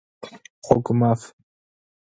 Гъогумаф! 0.65 1.21